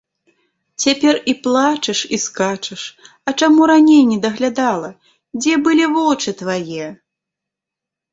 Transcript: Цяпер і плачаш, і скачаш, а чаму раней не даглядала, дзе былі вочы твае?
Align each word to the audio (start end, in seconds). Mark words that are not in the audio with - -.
Цяпер 0.83 1.15
і 1.33 1.33
плачаш, 1.47 1.99
і 2.15 2.17
скачаш, 2.23 2.81
а 3.31 3.33
чаму 3.39 3.67
раней 3.73 4.01
не 4.13 4.17
даглядала, 4.23 4.89
дзе 5.43 5.53
былі 5.69 5.85
вочы 5.99 6.29
твае? 6.41 6.87